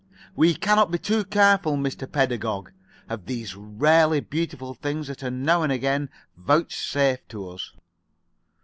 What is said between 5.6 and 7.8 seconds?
and again vouchsafed to us."